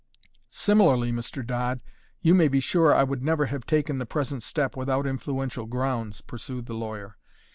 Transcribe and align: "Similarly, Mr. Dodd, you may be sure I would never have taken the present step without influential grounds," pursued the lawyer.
"Similarly, 0.49 1.11
Mr. 1.11 1.45
Dodd, 1.45 1.79
you 2.23 2.33
may 2.33 2.47
be 2.47 2.59
sure 2.59 2.91
I 2.91 3.03
would 3.03 3.21
never 3.21 3.45
have 3.45 3.67
taken 3.67 3.99
the 3.99 4.07
present 4.07 4.41
step 4.41 4.75
without 4.75 5.05
influential 5.05 5.67
grounds," 5.67 6.21
pursued 6.21 6.65
the 6.65 6.73
lawyer. 6.73 7.17